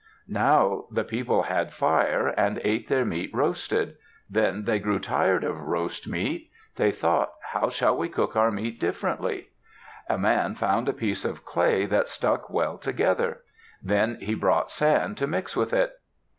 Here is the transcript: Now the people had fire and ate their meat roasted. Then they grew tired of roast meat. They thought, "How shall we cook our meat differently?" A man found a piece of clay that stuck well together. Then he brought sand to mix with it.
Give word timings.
Now 0.27 0.85
the 0.89 1.03
people 1.03 1.43
had 1.43 1.75
fire 1.75 2.29
and 2.29 2.59
ate 2.63 2.87
their 2.89 3.05
meat 3.05 3.29
roasted. 3.35 3.97
Then 4.27 4.63
they 4.63 4.79
grew 4.79 4.97
tired 4.97 5.43
of 5.43 5.61
roast 5.67 6.07
meat. 6.07 6.49
They 6.75 6.89
thought, 6.89 7.33
"How 7.53 7.69
shall 7.69 7.95
we 7.95 8.09
cook 8.09 8.35
our 8.35 8.49
meat 8.49 8.79
differently?" 8.79 9.49
A 10.09 10.17
man 10.17 10.55
found 10.55 10.89
a 10.89 10.93
piece 10.93 11.23
of 11.23 11.45
clay 11.45 11.85
that 11.85 12.09
stuck 12.09 12.49
well 12.49 12.79
together. 12.79 13.41
Then 13.79 14.17
he 14.19 14.33
brought 14.33 14.71
sand 14.71 15.17
to 15.17 15.27
mix 15.27 15.55
with 15.55 15.71
it. 15.71 15.99